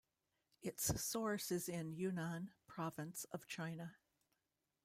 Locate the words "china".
3.45-3.97